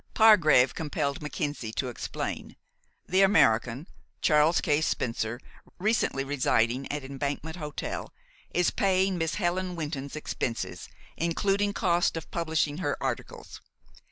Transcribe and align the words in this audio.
Pargrave 0.15 0.73
compelled 0.73 1.21
Mackenzie 1.21 1.71
to 1.73 1.87
explain. 1.87 2.55
The 3.07 3.21
American, 3.21 3.87
Charles 4.19 4.59
K. 4.59 4.81
Spencer, 4.81 5.39
recently 5.77 6.23
residing 6.23 6.91
at 6.91 7.03
Embankment 7.03 7.57
Hotel, 7.57 8.11
is 8.49 8.71
paying 8.71 9.19
Miss 9.19 9.35
Helen 9.35 9.75
Wynton's 9.75 10.15
expenses, 10.15 10.89
including 11.17 11.71
cost 11.71 12.17
of 12.17 12.31
publishing 12.31 12.79
her 12.79 12.97
articles. 12.99 13.61